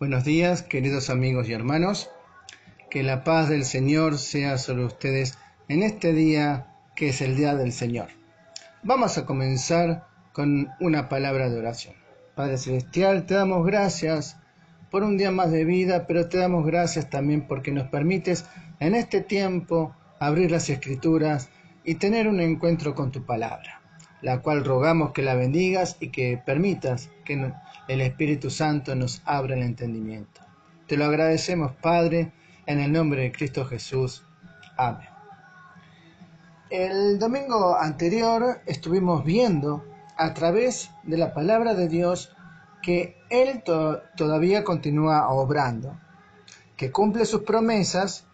[0.00, 2.08] Buenos días, queridos amigos y hermanos.
[2.88, 5.36] Que la paz del Señor sea sobre ustedes
[5.66, 8.06] en este día que es el día del Señor.
[8.84, 11.96] Vamos a comenzar con una palabra de oración.
[12.36, 14.36] Padre Celestial, te damos gracias
[14.88, 18.44] por un día más de vida, pero te damos gracias también porque nos permites
[18.78, 21.48] en este tiempo abrir las escrituras
[21.82, 23.82] y tener un encuentro con tu palabra,
[24.22, 27.52] la cual rogamos que la bendigas y que permitas que
[27.88, 30.40] el Espíritu Santo nos abra el entendimiento.
[30.86, 32.32] Te lo agradecemos, Padre,
[32.66, 34.24] en el nombre de Cristo Jesús.
[34.76, 35.08] Amén.
[36.70, 39.84] El domingo anterior estuvimos viendo
[40.16, 42.36] a través de la palabra de Dios
[42.82, 43.62] que Él
[44.16, 45.98] todavía continúa obrando,
[46.76, 48.26] que cumple sus promesas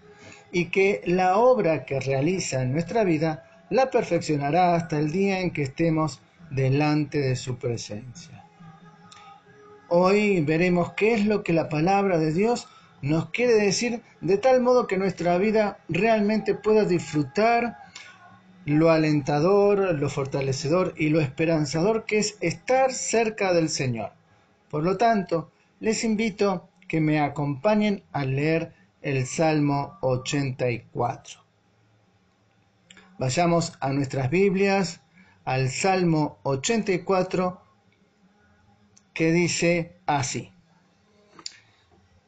[0.51, 5.51] y que la obra que realiza en nuestra vida la perfeccionará hasta el día en
[5.51, 6.20] que estemos
[6.51, 8.45] delante de su presencia.
[9.88, 12.69] Hoy veremos qué es lo que la palabra de Dios
[13.02, 17.78] nos quiere decir de tal modo que nuestra vida realmente pueda disfrutar
[18.64, 24.12] lo alentador, lo fortalecedor y lo esperanzador que es estar cerca del Señor.
[24.70, 31.44] Por lo tanto, les invito que me acompañen a leer el Salmo 84.
[33.19, 35.01] Vayamos a nuestras Biblias,
[35.45, 37.61] al Salmo 84,
[39.12, 40.53] que dice así.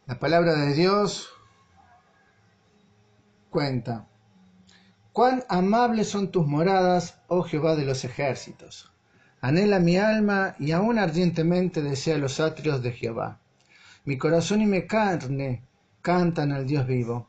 [0.07, 1.29] La palabra de Dios
[3.51, 4.07] cuenta,
[5.12, 8.92] cuán amables son tus moradas, oh Jehová de los ejércitos.
[9.41, 13.41] Anhela mi alma y aún ardientemente desea los atrios de Jehová.
[14.05, 15.64] Mi corazón y mi carne
[16.01, 17.29] cantan al Dios vivo.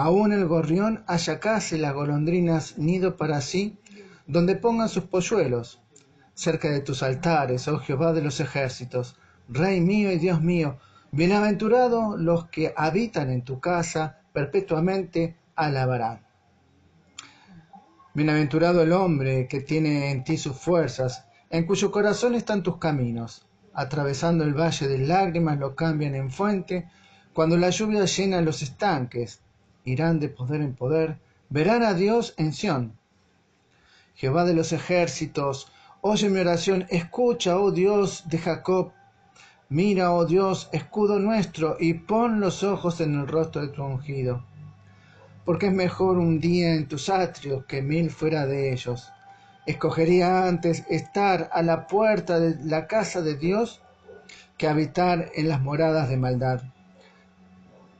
[0.00, 3.80] Aún el gorrión haya casi las golondrinas nido para sí,
[4.28, 5.82] donde pongan sus polluelos.
[6.34, 9.16] Cerca de tus altares, oh Jehová de los ejércitos,
[9.48, 10.78] Rey mío y Dios mío,
[11.10, 16.24] Bienaventurados los que habitan en tu casa, perpetuamente alabarán.
[18.14, 23.48] Bienaventurado el hombre que tiene en ti sus fuerzas, en cuyo corazón están tus caminos.
[23.74, 26.88] Atravesando el valle de lágrimas lo cambian en fuente,
[27.32, 29.42] cuando la lluvia llena los estanques,
[29.84, 31.18] irán de poder en poder,
[31.50, 32.92] verán a Dios en Sión.
[34.14, 38.92] Jehová de los ejércitos, oye mi oración, escucha, oh Dios de Jacob,
[39.70, 44.42] Mira, oh Dios, escudo nuestro, y pon los ojos en el rostro de tu ungido.
[45.44, 49.12] Porque es mejor un día en tus atrios que mil fuera de ellos.
[49.66, 53.82] Escogería antes estar a la puerta de la casa de Dios
[54.56, 56.62] que habitar en las moradas de maldad.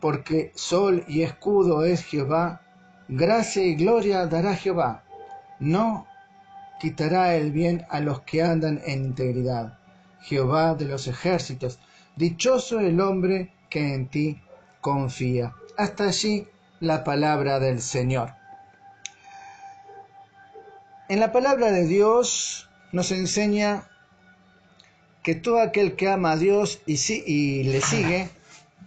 [0.01, 2.63] Porque sol y escudo es Jehová,
[3.09, 5.05] gracia y gloria dará Jehová.
[5.59, 6.07] No
[6.81, 9.79] quitará el bien a los que andan en integridad.
[10.21, 11.79] Jehová de los ejércitos.
[12.17, 14.41] Dichoso el hombre que en ti
[14.81, 15.55] confía.
[15.77, 16.47] Hasta allí
[16.81, 18.35] la palabra del Señor.
[21.09, 23.89] En la palabra de Dios nos enseña
[25.23, 28.31] que todo aquel que ama a Dios y, y le sigue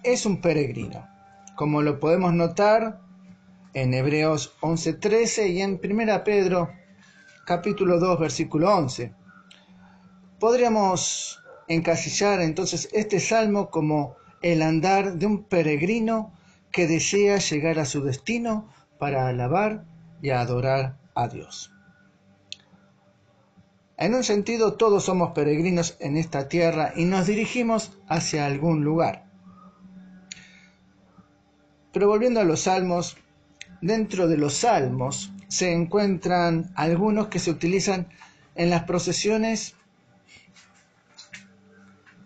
[0.04, 1.08] es un peregrino,
[1.56, 3.00] como lo podemos notar
[3.74, 6.70] en Hebreos 11:13 y en 1 Pedro
[7.46, 9.14] capítulo 2 versículo 11
[10.42, 16.34] podríamos encasillar entonces este salmo como el andar de un peregrino
[16.72, 18.68] que desea llegar a su destino
[18.98, 19.86] para alabar
[20.22, 21.72] y adorar a Dios.
[23.98, 29.31] En un sentido, todos somos peregrinos en esta tierra y nos dirigimos hacia algún lugar.
[31.92, 33.18] Pero volviendo a los salmos,
[33.82, 38.08] dentro de los salmos se encuentran algunos que se utilizan
[38.56, 39.76] en las procesiones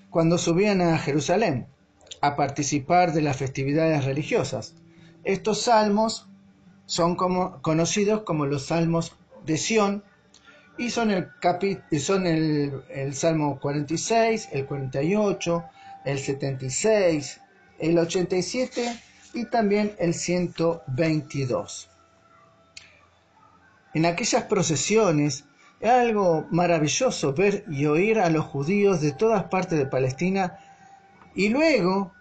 [0.10, 1.68] cuando subían a Jerusalén
[2.22, 4.76] a participar de las festividades religiosas.
[5.24, 6.28] Estos salmos
[6.86, 9.16] son como, conocidos como los salmos
[9.46, 10.04] de Sión
[10.78, 11.30] y son, el,
[12.00, 15.64] son el, el Salmo 46, el 48,
[16.06, 17.42] el 76,
[17.80, 19.00] el 87
[19.36, 21.90] y también el 122.
[23.94, 25.46] En aquellas procesiones
[25.80, 30.58] es algo maravilloso ver y oír a los judíos de todas partes de Palestina
[31.36, 32.14] y luego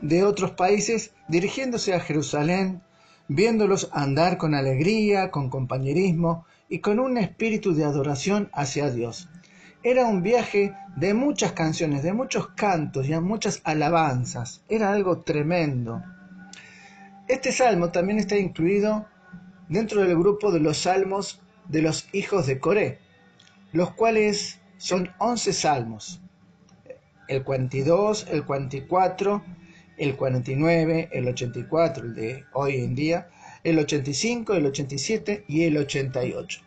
[0.00, 2.82] de otros países dirigiéndose a Jerusalén,
[3.26, 9.28] viéndolos andar con alegría, con compañerismo y con un espíritu de adoración hacia Dios.
[9.82, 14.62] Era un viaje de muchas canciones, de muchos cantos y muchas alabanzas.
[14.68, 16.02] Era algo tremendo.
[17.28, 19.06] Este salmo también está incluido
[19.68, 23.00] dentro del grupo de los salmos de los hijos de Coré,
[23.72, 26.22] los cuales son once salmos.
[27.28, 29.42] el 42, el 44,
[29.98, 33.28] el 49, el 84, el de hoy en día,
[33.62, 36.60] el 85, el 87 y el 88.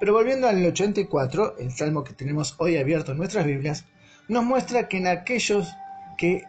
[0.00, 3.84] Pero volviendo al 84, el salmo que tenemos hoy abierto en nuestras Biblias,
[4.28, 5.68] nos muestra que en aquellos
[6.16, 6.44] que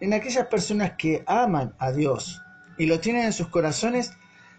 [0.00, 2.42] en aquellas personas que aman a Dios
[2.78, 4.12] y lo tienen en sus corazones,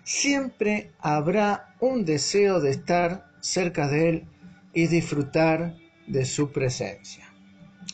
[0.03, 4.27] siempre habrá un deseo de estar cerca de Él
[4.73, 5.75] y disfrutar
[6.07, 7.25] de su presencia.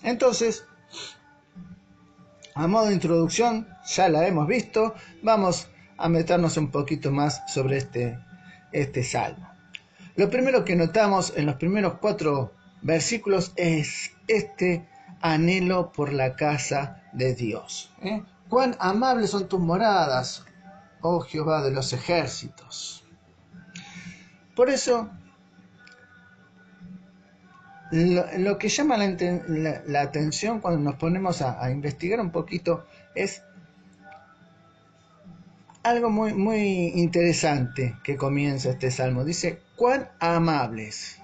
[0.04, 0.66] Entonces,
[2.54, 7.78] a modo de introducción, ya la hemos visto, vamos a meternos un poquito más sobre
[7.78, 8.18] este,
[8.72, 9.50] este salmo.
[10.16, 14.88] Lo primero que notamos en los primeros cuatro versículos es este
[15.22, 17.92] anhelo por la casa de Dios.
[18.02, 18.24] ¿eh?
[18.50, 20.46] Cuán amables son tus moradas,
[21.02, 23.06] oh Jehová de los ejércitos.
[24.56, 25.10] Por eso,
[27.92, 33.44] lo, que llama la, atención cuando nos ponemos a, investigar un poquito es
[35.84, 39.24] algo muy, muy interesante que comienza este salmo.
[39.24, 41.20] Dice, cuán amables.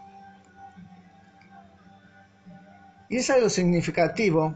[3.12, 4.56] Y es algo significativo.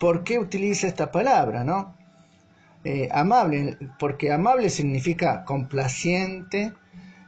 [0.00, 1.94] ¿Por qué utiliza esta palabra, no?
[2.84, 6.72] Eh, amable, porque amable significa complaciente,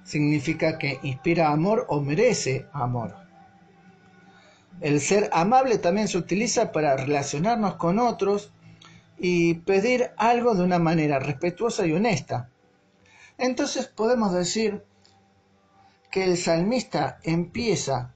[0.04, 3.14] significa que inspira amor o merece amor.
[4.80, 8.54] El ser amable también se utiliza para relacionarnos con otros
[9.18, 12.48] y pedir algo de una manera respetuosa y honesta.
[13.36, 14.82] Entonces podemos decir
[16.10, 18.14] que el salmista empieza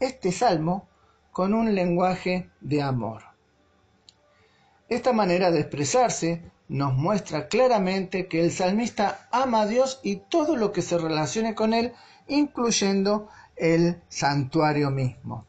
[0.00, 0.88] este salmo
[1.34, 3.24] con un lenguaje de amor.
[4.88, 10.54] Esta manera de expresarse nos muestra claramente que el salmista ama a Dios y todo
[10.54, 11.92] lo que se relacione con él,
[12.28, 15.44] incluyendo el santuario mismo.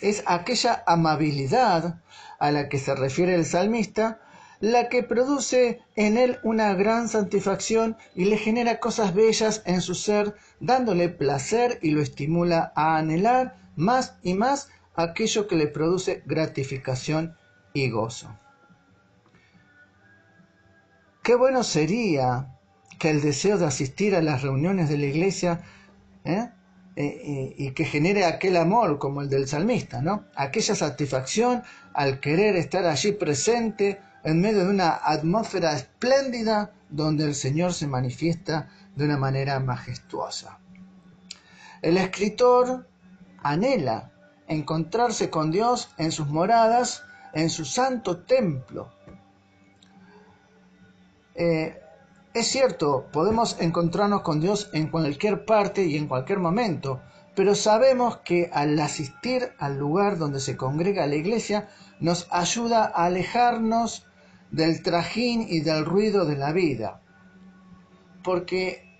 [0.00, 2.00] Es aquella amabilidad
[2.38, 4.20] a la que se refiere el salmista
[4.60, 9.96] la que produce en él una gran satisfacción y le genera cosas bellas en su
[9.96, 16.22] ser, dándole placer y lo estimula a anhelar más y más aquello que le produce
[16.26, 17.36] gratificación
[17.72, 18.38] y gozo.
[21.22, 22.58] Qué bueno sería
[22.98, 25.60] que el deseo de asistir a las reuniones de la iglesia
[26.24, 26.50] ¿eh?
[26.94, 30.26] Eh, eh, y que genere aquel amor como el del salmista, ¿no?
[30.36, 31.62] Aquella satisfacción
[31.94, 37.86] al querer estar allí presente en medio de una atmósfera espléndida donde el Señor se
[37.86, 40.58] manifiesta de una manera majestuosa.
[41.80, 42.86] El escritor
[43.42, 44.11] anhela
[44.52, 47.02] encontrarse con Dios en sus moradas,
[47.32, 48.92] en su santo templo.
[51.34, 51.78] Eh,
[52.34, 57.00] es cierto, podemos encontrarnos con Dios en cualquier parte y en cualquier momento,
[57.34, 61.68] pero sabemos que al asistir al lugar donde se congrega la iglesia
[62.00, 64.06] nos ayuda a alejarnos
[64.50, 67.00] del trajín y del ruido de la vida.
[68.22, 68.91] Porque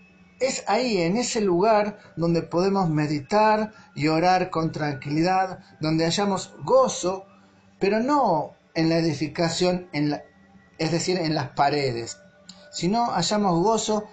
[0.42, 7.26] es ahí, en ese lugar, donde podemos meditar y orar con tranquilidad, donde hallamos gozo,
[7.78, 9.88] pero no en la edificación,
[10.78, 12.18] es decir, en las paredes,
[12.70, 14.06] sino hallamos gozo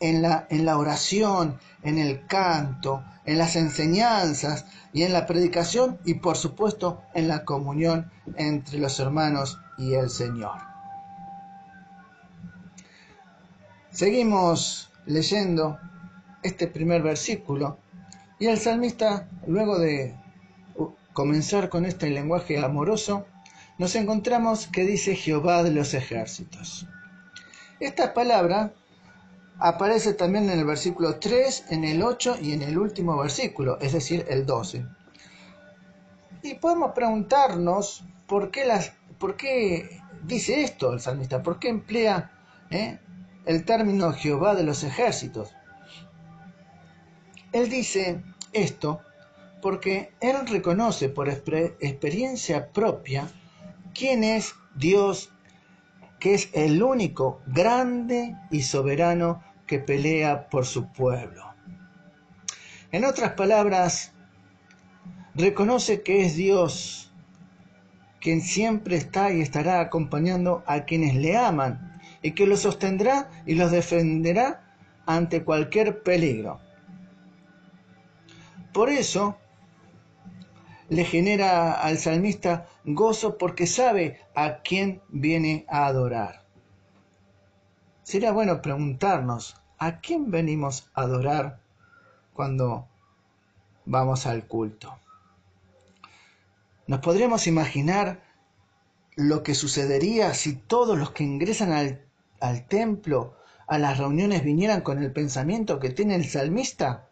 [0.00, 5.98] en la, en la oración, en el canto, en las enseñanzas y en la predicación
[6.04, 10.58] y por supuesto en la comunión entre los hermanos y el Señor.
[13.90, 15.78] Seguimos leyendo
[16.42, 17.78] este primer versículo
[18.38, 20.16] y el salmista, luego de
[21.12, 23.26] comenzar con este lenguaje amoroso,
[23.78, 26.86] nos encontramos que dice Jehová de los ejércitos.
[27.80, 28.72] Esta palabra
[29.58, 33.92] aparece también en el versículo 3, en el 8 y en el último versículo, es
[33.92, 34.84] decir, el 12.
[36.42, 42.30] Y podemos preguntarnos por qué, las, por qué dice esto el salmista, por qué emplea
[42.70, 42.98] eh,
[43.46, 45.54] el término Jehová de los ejércitos.
[47.52, 48.22] Él dice
[48.52, 49.00] esto
[49.60, 53.28] porque él reconoce por experiencia propia
[53.94, 55.30] quién es Dios
[56.18, 61.44] que es el único grande y soberano que pelea por su pueblo.
[62.92, 64.12] En otras palabras,
[65.34, 67.12] reconoce que es Dios
[68.20, 71.93] quien siempre está y estará acompañando a quienes le aman
[72.24, 76.58] y que los sostendrá y los defenderá ante cualquier peligro.
[78.72, 79.36] Por eso,
[80.88, 86.46] le genera al salmista gozo porque sabe a quién viene a adorar.
[88.04, 91.60] Sería bueno preguntarnos, ¿a quién venimos a adorar
[92.32, 92.88] cuando
[93.84, 94.98] vamos al culto?
[96.86, 98.22] Nos podríamos imaginar
[99.14, 102.03] lo que sucedería si todos los que ingresan al,
[102.44, 103.34] al templo,
[103.66, 107.08] a las reuniones, vinieran con el pensamiento que tiene el salmista.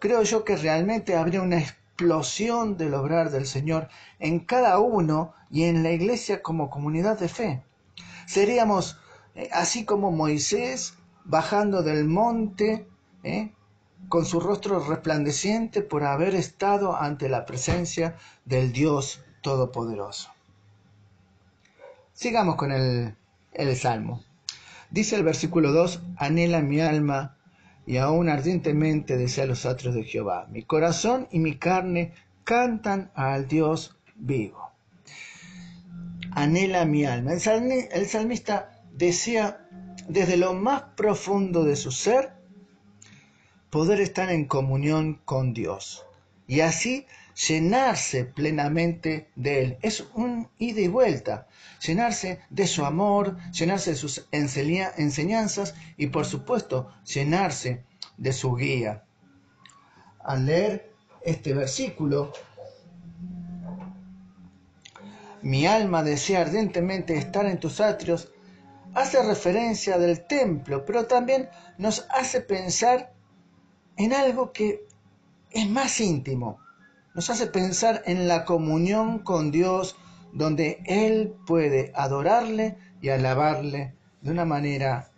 [0.00, 3.88] Creo yo que realmente habría una explosión del obrar del Señor
[4.18, 7.62] en cada uno y en la iglesia como comunidad de fe.
[8.26, 8.98] Seríamos
[9.36, 12.88] eh, así como Moisés bajando del monte,
[13.22, 13.52] ¿eh?
[14.08, 20.30] con su rostro resplandeciente por haber estado ante la presencia del Dios Todopoderoso.
[22.12, 23.16] Sigamos con el,
[23.54, 24.22] el Salmo.
[24.90, 27.38] Dice el versículo 2, anhela mi alma
[27.86, 30.46] y aún ardientemente desea los atrios de Jehová.
[30.50, 32.12] Mi corazón y mi carne
[32.44, 34.70] cantan al Dios vivo.
[36.32, 37.32] Anhela mi alma.
[37.32, 39.66] El, salmista desea
[40.08, 42.32] desde lo más profundo de su ser
[43.70, 46.04] poder estar en comunión con Dios
[46.46, 49.78] y así llenarse plenamente de Él.
[49.82, 51.46] Es un ida y vuelta,
[51.84, 57.84] llenarse de su amor, llenarse de sus enseñanzas y por supuesto llenarse
[58.16, 59.04] de su guía.
[60.20, 62.32] Al leer este versículo,
[65.42, 68.32] mi alma desea ardientemente estar en tus atrios,
[68.94, 71.48] hace referencia del templo, pero también
[71.78, 73.12] nos hace pensar
[73.96, 74.86] en algo que
[75.50, 76.60] es más íntimo.
[77.14, 79.96] Nos hace pensar en la comunión con Dios,
[80.32, 85.10] donde Él puede adorarle y alabarle de una manera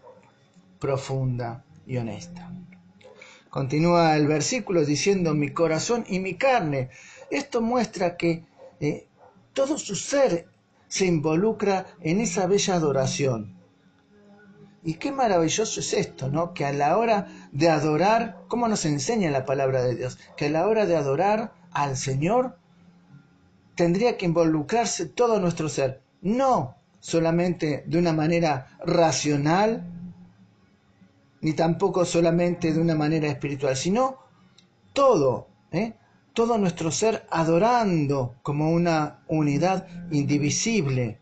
[0.81, 2.51] profunda y honesta.
[3.49, 6.91] Continúa el versículo diciendo mi corazón y mi carne.
[7.31, 8.45] Esto muestra que
[8.81, 9.07] eh,
[9.53, 10.49] todo su ser
[10.89, 13.55] se involucra en esa bella adoración.
[14.83, 16.53] Y qué maravilloso es esto, ¿no?
[16.53, 20.19] Que a la hora de adorar, ¿cómo nos enseña la palabra de Dios?
[20.37, 22.57] Que a la hora de adorar al Señor
[23.75, 26.01] tendría que involucrarse todo nuestro ser.
[26.23, 29.85] No solamente de una manera racional,
[31.43, 34.19] ni tampoco solamente de una manera espiritual, sino
[34.95, 35.95] todo, ¿eh?
[36.33, 41.21] todo nuestro ser adorando como una unidad indivisible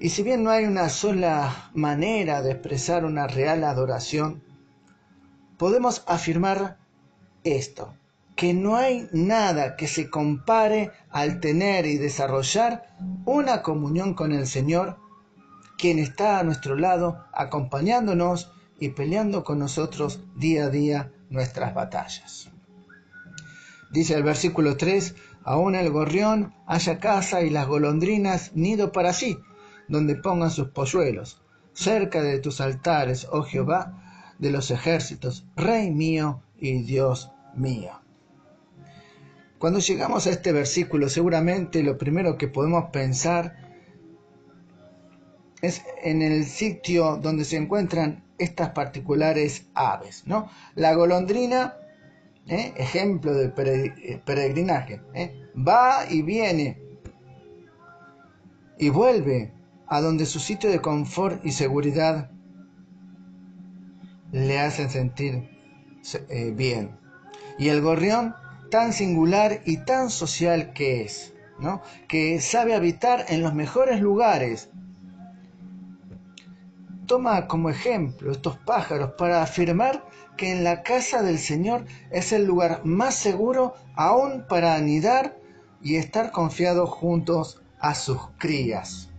[0.00, 4.44] Y si bien no hay una sola manera de expresar una real adoración,
[5.56, 6.77] podemos afirmar
[7.56, 7.94] esto,
[8.38, 14.46] que no hay nada que se compare al tener y desarrollar una comunión con el
[14.46, 14.96] Señor,
[15.76, 22.48] quien está a nuestro lado, acompañándonos y peleando con nosotros día a día nuestras batallas.
[23.90, 29.38] Dice el versículo 3, aún el gorrión haya casa y las golondrinas nido para sí,
[29.88, 36.40] donde pongan sus polluelos, cerca de tus altares, oh Jehová de los ejércitos, Rey mío
[36.56, 37.92] y Dios mío.
[39.58, 43.56] Cuando llegamos a este versículo, seguramente lo primero que podemos pensar
[45.60, 50.48] es en el sitio donde se encuentran estas particulares aves, ¿no?
[50.76, 51.74] La golondrina,
[52.46, 52.72] ¿eh?
[52.76, 55.42] ejemplo del peregrinaje, ¿eh?
[55.56, 56.80] va y viene
[58.78, 59.52] y vuelve
[59.88, 62.30] a donde su sitio de confort y seguridad
[64.30, 65.48] le hacen sentir
[66.28, 66.96] eh, bien.
[67.58, 68.34] Y el gorrión,
[68.70, 71.82] tan singular y tan social que es, ¿no?
[72.06, 74.70] que sabe habitar en los mejores lugares.
[77.06, 80.04] Toma como ejemplo estos pájaros para afirmar
[80.36, 85.36] que en la casa del Señor es el lugar más seguro aún para anidar
[85.82, 89.10] y estar confiados juntos a sus crías.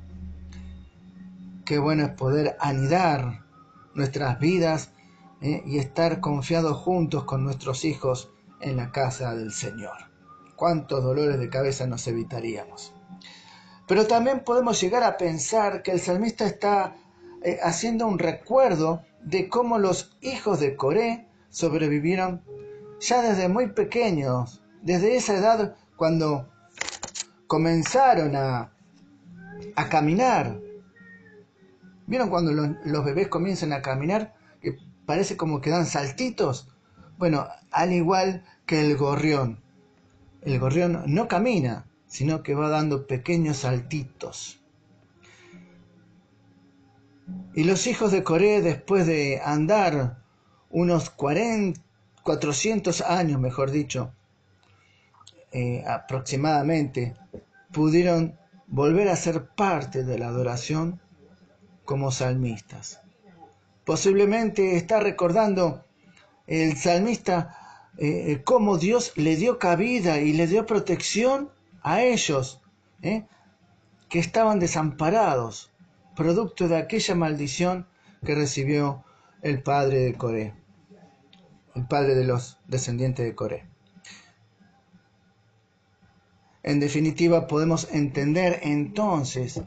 [1.65, 3.43] Qué bueno es poder anidar
[3.93, 4.91] nuestras vidas
[5.41, 5.63] ¿eh?
[5.65, 8.31] y estar confiados juntos con nuestros hijos
[8.61, 9.95] en la casa del Señor.
[10.55, 12.93] Cuántos dolores de cabeza nos evitaríamos.
[13.87, 16.95] Pero también podemos llegar a pensar que el salmista está
[17.43, 22.43] eh, haciendo un recuerdo de cómo los hijos de Coré sobrevivieron
[22.99, 26.49] ya desde muy pequeños, desde esa edad cuando
[27.47, 28.71] comenzaron a,
[29.75, 30.59] a caminar
[32.09, 34.33] ¿Vieron cuando los, bebés comienzan a caminar?
[35.09, 36.67] Parece como que dan saltitos.
[37.17, 39.59] Bueno, al igual que el gorrión.
[40.43, 44.59] El gorrión no camina, sino que va dando pequeños saltitos.
[47.55, 50.21] Y los hijos de Coré, después de andar
[50.69, 51.81] unos 40,
[52.21, 54.13] 400 años, mejor dicho,
[55.51, 57.15] eh, aproximadamente,
[57.71, 58.37] pudieron
[58.67, 61.01] volver a ser parte de la adoración
[61.83, 63.01] como salmistas.
[63.89, 65.83] Posiblemente está recordando
[66.45, 71.49] el salmista eh, cómo Dios le dio cabida y le dio protección
[71.81, 72.61] a ellos,
[73.01, 73.25] ¿eh?
[74.07, 75.71] que estaban desamparados,
[76.15, 77.87] producto de aquella maldición
[78.23, 79.03] que recibió
[79.41, 80.53] el padre de Coré,
[81.73, 83.65] el padre de los descendientes de Coré.
[86.61, 89.63] En definitiva, podemos entender entonces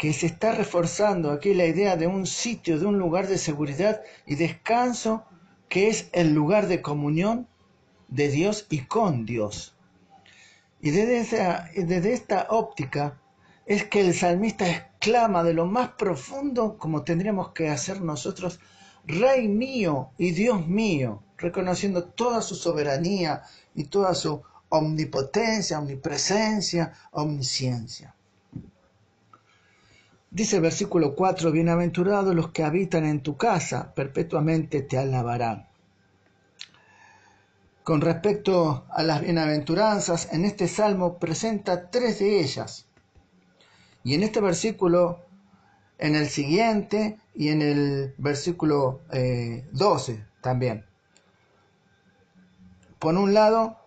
[0.00, 4.00] que se está reforzando aquí la idea de un sitio, de un lugar de seguridad
[4.24, 5.26] y descanso
[5.68, 7.46] que es el lugar de comunión
[8.08, 9.76] de Dios y con Dios.
[10.80, 13.20] Y desde, desde esta óptica
[13.66, 18.58] es que el salmista exclama de lo más profundo, como tendríamos que hacer nosotros,
[19.04, 23.42] Rey mío y Dios mío, reconociendo toda su soberanía
[23.74, 24.40] y toda su
[24.70, 28.14] omnipotencia, omnipresencia, omnisciencia.
[30.30, 35.66] Dice el versículo 4, bienaventurados los que habitan en tu casa, perpetuamente te alabarán.
[37.82, 42.86] Con respecto a las bienaventuranzas, en este salmo presenta tres de ellas.
[44.04, 45.18] Y en este versículo,
[45.98, 49.00] en el siguiente y en el versículo
[49.72, 50.86] 12 eh, también.
[53.00, 53.78] Por un lado,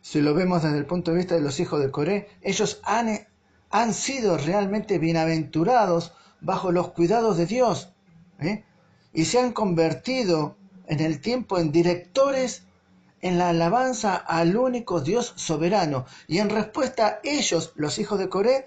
[0.00, 3.28] si lo vemos desde el punto de vista de los hijos de Coré, ellos han,
[3.72, 7.92] han sido realmente bienaventurados bajo los cuidados de Dios
[8.38, 8.64] ¿eh?
[9.14, 12.64] y se han convertido en el tiempo en directores
[13.22, 16.04] en la alabanza al único Dios soberano.
[16.26, 18.66] Y en respuesta ellos, los hijos de Coré,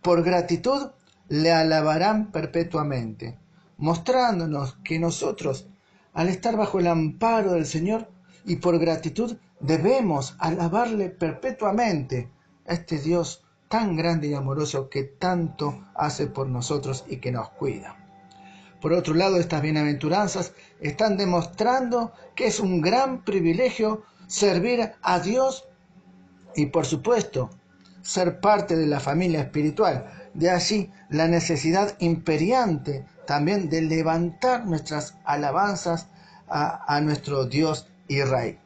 [0.00, 0.90] por gratitud,
[1.28, 3.38] le alabarán perpetuamente,
[3.76, 5.66] mostrándonos que nosotros,
[6.14, 8.08] al estar bajo el amparo del Señor
[8.46, 12.30] y por gratitud, debemos alabarle perpetuamente
[12.66, 13.41] a este Dios
[13.72, 17.96] tan grande y amoroso que tanto hace por nosotros y que nos cuida.
[18.82, 20.52] Por otro lado, estas bienaventuranzas
[20.82, 25.64] están demostrando que es un gran privilegio servir a Dios
[26.54, 27.48] y por supuesto
[28.02, 30.04] ser parte de la familia espiritual.
[30.34, 36.08] De allí la necesidad imperiante también de levantar nuestras alabanzas
[36.46, 38.58] a, a nuestro Dios y Rey.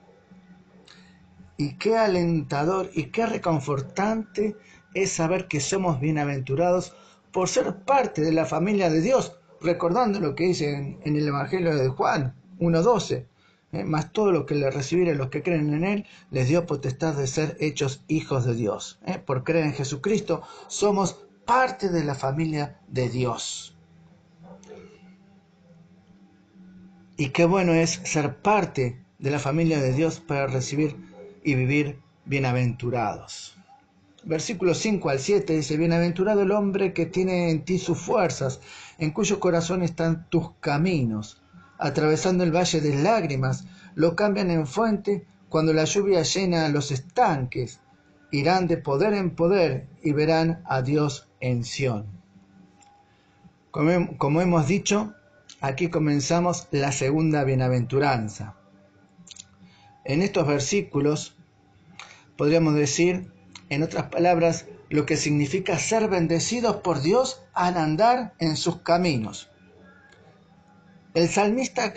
[1.59, 4.57] Y qué alentador y qué reconfortante
[4.97, 6.95] es saber que somos bienaventurados
[7.31, 11.77] por ser parte de la familia de Dios, recordando lo que dice en, el Evangelio
[11.77, 13.27] de Juan 1.12.
[13.73, 13.85] ¿eh?
[13.85, 17.27] más todo lo que le recibieren los que creen en Él, les dio potestad de
[17.27, 18.99] ser hechos hijos de Dios.
[19.05, 19.19] ¿eh?
[19.19, 23.77] por creer en Jesucristo, somos parte de la familia de Dios.
[27.19, 30.97] Y qué bueno es ser parte de la familia de Dios para recibir
[31.45, 33.57] y vivir bienaventurados.
[34.27, 38.61] Versículo 5 al 7 dice, Bienaventurado el hombre que tiene en ti sus fuerzas,
[38.99, 41.41] en cuyo corazón están tus caminos.
[41.79, 47.79] Atravesando el valle de lágrimas, lo cambian en fuente cuando la lluvia llena los estanques.
[48.33, 52.07] Irán de poder en poder y verán a Dios en Sión.
[53.71, 55.15] Como, como hemos dicho,
[55.61, 58.57] aquí comenzamos la segunda bienaventuranza.
[60.05, 61.37] En estos versículos
[62.37, 63.36] podríamos decir
[63.69, 69.51] en otras palabras, lo que significa ser bendecidos por Dios al andar en sus caminos.
[71.15, 71.95] El salmista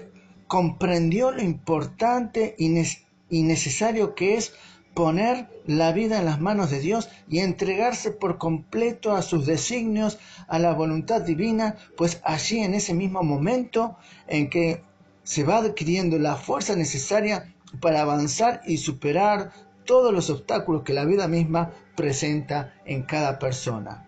[0.47, 4.53] comprendió lo importante y necesario que es
[4.93, 10.17] poner la vida en las manos de Dios y entregarse por completo a sus designios,
[10.47, 14.83] a la voluntad divina, pues allí en ese mismo momento en que
[15.23, 19.51] se va adquiriendo la fuerza necesaria para avanzar y superar
[19.89, 24.07] todos los obstáculos que la vida misma presenta en cada persona.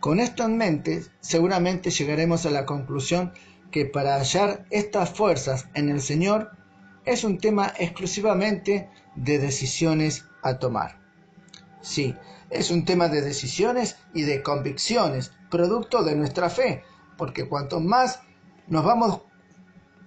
[0.00, 3.34] Con esto en mente, seguramente llegaremos a la conclusión
[3.70, 6.52] que para hallar estas fuerzas en el Señor
[7.04, 10.98] es un tema exclusivamente de decisiones a tomar.
[11.82, 12.14] Sí,
[12.48, 16.84] es un tema de decisiones y de convicciones, producto de nuestra fe,
[17.18, 18.20] porque cuanto más
[18.66, 19.27] nos vamos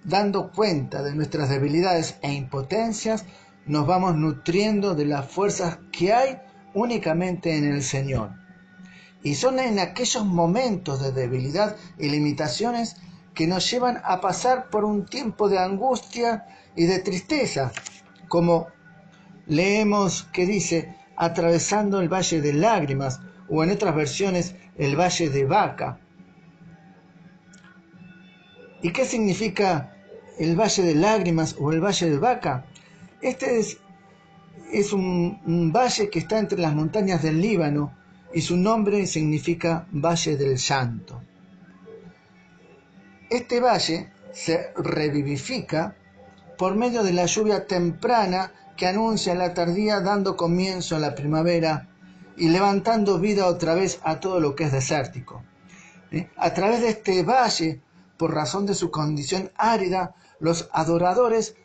[0.04, 3.24] dando cuenta de nuestras debilidades e impotencias,
[3.66, 6.38] nos vamos nutriendo de las fuerzas que hay
[6.74, 8.30] únicamente en el Señor.
[9.22, 12.96] Y son en aquellos momentos de debilidad y limitaciones
[13.34, 17.72] que nos llevan a pasar por un tiempo de angustia y de tristeza,
[18.28, 18.68] como
[19.46, 25.44] leemos que dice, atravesando el valle de lágrimas, o en otras versiones, el valle de
[25.44, 25.98] vaca.
[28.82, 29.92] ¿Y qué significa
[30.38, 32.64] el Valle de Lágrimas o el Valle de Vaca.
[33.20, 37.94] Este es, un, valle que está entre las montañas del Líbano
[38.34, 41.22] y su nombre significa Valle del Llanto.
[43.30, 45.94] Este valle se revivifica
[46.58, 51.88] por medio de la lluvia temprana que anuncia la tardía dando comienzo a la primavera
[52.36, 55.42] y levantando vida otra vez a todo lo que es desértico.
[56.10, 56.28] ¿Eh?
[56.36, 57.80] A través de este valle,
[58.22, 61.56] por razón de su condición árida, los adoradores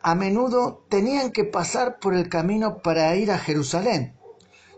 [0.00, 4.14] a menudo tenían que pasar por el camino para ir a Jerusalén.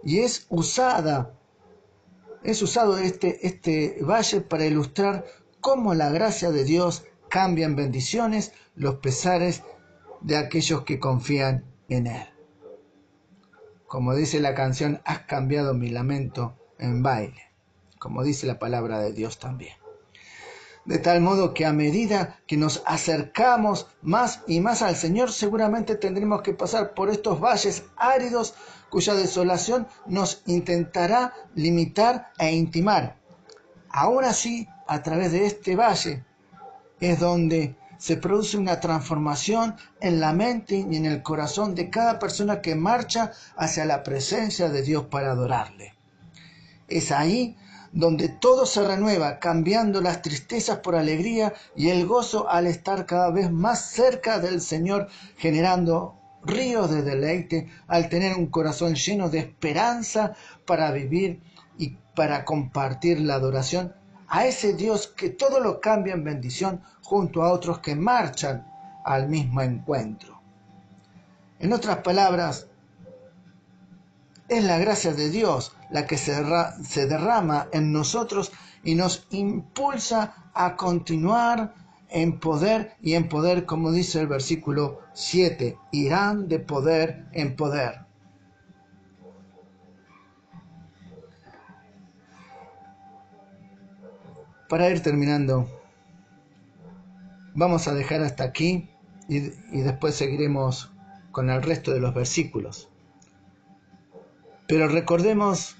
[0.02, 1.34] Y es usada,
[2.42, 5.26] es usado este, este valle para ilustrar
[5.60, 9.62] cómo la gracia de Dios cambia en bendiciones los pesares
[10.22, 12.26] de aquellos que confían en Él.
[13.86, 17.52] Como dice la canción, has cambiado mi lamento en baile,
[17.98, 19.83] como dice la palabra de Dios también
[20.84, 25.96] de tal modo que a medida que nos acercamos más y más al Señor, seguramente
[25.96, 28.54] tendremos que pasar por estos valles áridos
[28.90, 33.16] cuya desolación nos intentará limitar e intimar.
[33.88, 36.24] Aún así, a través de este valle
[37.00, 42.18] es donde se produce una transformación en la mente y en el corazón de cada
[42.18, 45.94] persona que marcha hacia la presencia de Dios para adorarle.
[46.88, 47.56] Es ahí
[47.94, 53.30] donde todo se renueva, cambiando las tristezas por alegría y el gozo al estar cada
[53.30, 59.38] vez más cerca del Señor, generando ríos de deleite, al tener un corazón lleno de
[59.38, 60.34] esperanza
[60.66, 61.40] para vivir
[61.78, 63.94] y para compartir la adoración
[64.26, 68.66] a ese Dios que todo lo cambia en bendición junto a otros que marchan
[69.04, 70.40] al mismo encuentro.
[71.60, 72.66] En otras palabras,
[74.48, 78.52] es la gracia de Dios la que se, derrama en nosotros
[78.82, 81.74] y nos impulsa a continuar
[82.10, 88.00] en poder y en poder, como dice el versículo 7, irán de poder en poder.
[94.68, 95.68] Para ir terminando,
[97.54, 98.90] vamos a dejar hasta aquí
[99.28, 100.92] y, y después seguiremos
[101.30, 102.88] con el resto de los versículos.
[104.66, 105.76] Pero recordemos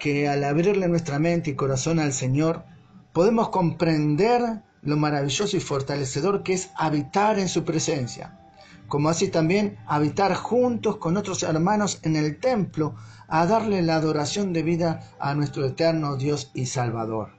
[0.00, 2.64] que al abrirle nuestra mente y corazón al Señor,
[3.12, 8.40] podemos comprender lo maravilloso y fortalecedor que es habitar en su presencia,
[8.88, 12.96] como así también habitar juntos con otros hermanos en el templo
[13.28, 17.30] a darle la adoración de vida a nuestro eterno Dios y Salvador.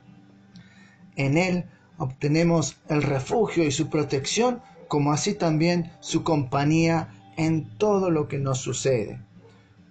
[1.18, 1.66] En Él
[1.98, 8.40] obtenemos el refugio y su protección, como así también su compañía en todo lo que
[8.40, 9.25] nos sucede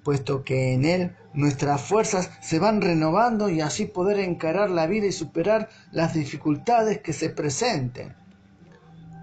[0.05, 5.07] puesto que en Él nuestras fuerzas se van renovando y así poder encarar la vida
[5.07, 8.14] y superar las dificultades que se presenten.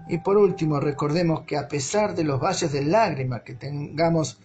[0.08, 4.40] Y por último, recordemos que a pesar de los valles de lágrimas que tengamos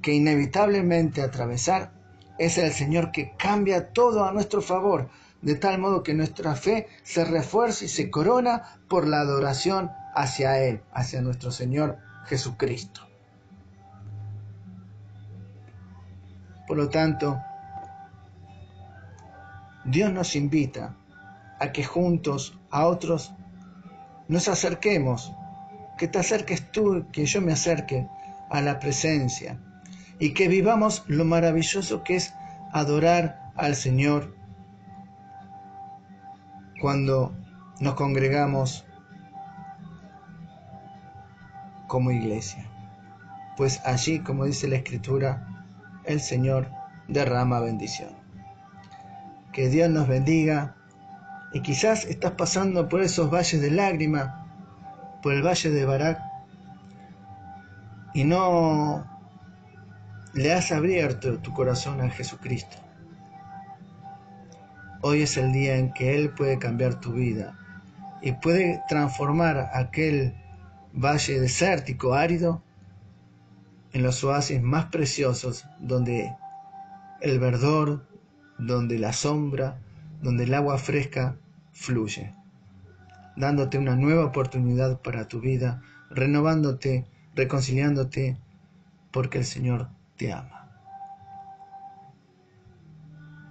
[0.00, 1.92] que inevitablemente atravesar,
[2.38, 5.08] es el Señor que cambia todo a nuestro favor,
[5.42, 10.62] de tal modo que nuestra fe se refuerza y se corona por la adoración hacia
[10.62, 13.03] Él, hacia nuestro Señor Jesucristo.
[16.66, 17.40] Por lo tanto,
[19.84, 20.96] Dios nos invita
[21.60, 23.34] a que juntos a otros
[24.28, 25.34] nos acerquemos,
[25.98, 28.08] que te acerques tú, que yo me acerque
[28.50, 29.58] a la presencia
[30.18, 32.34] y que vivamos lo maravilloso que es
[32.72, 34.34] adorar al Señor
[36.80, 37.34] cuando
[37.80, 38.84] nos congregamos
[41.86, 42.64] como iglesia.
[43.56, 45.53] Pues allí, como dice la Escritura,
[46.06, 46.68] el Señor
[47.08, 48.10] derrama bendición.
[49.52, 50.76] Que Dios nos bendiga
[51.52, 54.34] y quizás estás pasando por esos valles de lágrimas,
[55.22, 56.20] por el valle de Barak,
[58.12, 59.04] y no
[60.32, 62.76] le has abierto tu corazón a Jesucristo.
[65.02, 67.58] Hoy es el día en que Él puede cambiar tu vida
[68.22, 70.34] y puede transformar aquel
[70.92, 72.62] valle desértico, árido,
[73.94, 76.34] en los oasis más preciosos donde
[77.20, 78.04] el verdor,
[78.58, 79.78] donde la sombra,
[80.20, 81.36] donde el agua fresca
[81.72, 82.34] fluye,
[83.36, 85.80] dándote una nueva oportunidad para tu vida,
[86.10, 88.36] renovándote, reconciliándote,
[89.12, 90.68] porque el Señor te ama.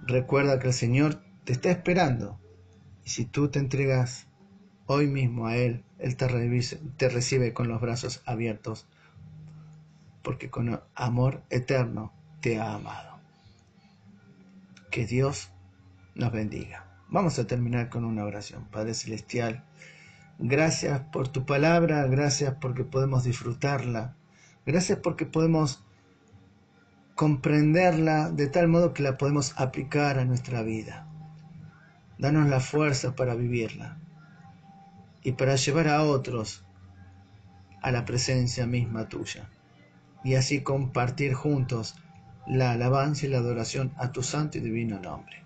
[0.06, 2.38] Recuerda que el Señor te está esperando
[3.02, 4.26] y si tú te entregas
[4.84, 6.26] hoy mismo a Él, Él te,
[6.98, 8.86] te recibe con los brazos abiertos
[10.24, 13.20] porque con amor eterno te ha amado.
[14.90, 15.50] Que Dios
[16.16, 16.86] nos bendiga.
[17.08, 18.64] Vamos a terminar con una oración.
[18.72, 19.64] Padre Celestial,
[20.38, 24.16] gracias por tu palabra, gracias porque podemos disfrutarla,
[24.66, 25.84] gracias porque podemos
[27.14, 31.06] comprenderla de tal modo que la podemos aplicar a nuestra vida.
[32.18, 33.98] Danos la fuerza para vivirla.
[35.26, 36.64] y para llevar a otros
[37.80, 39.48] a la presencia misma tuya,
[40.24, 41.94] y así compartir juntos
[42.46, 45.44] la alabanza y la adoración a tu santo y divino nombre.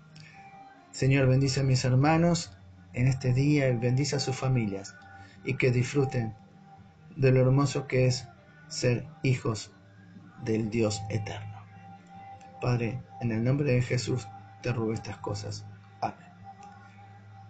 [0.91, 2.57] Señor, bendice a mis hermanos
[2.93, 4.95] en este día y bendice a sus familias
[5.43, 6.33] y que disfruten
[7.15, 8.27] de lo hermoso que es
[8.67, 9.71] ser hijos
[10.43, 11.59] del Dios eterno.
[12.61, 14.27] Padre, en el nombre de Jesús
[14.61, 15.65] te ruego estas cosas.
[16.01, 16.27] Amén.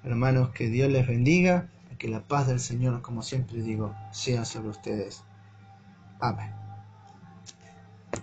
[0.04, 4.46] Hermanos, que Dios les bendiga y que la paz del Señor, como siempre digo, sea
[4.46, 5.24] sobre ustedes.
[6.20, 6.59] Amén.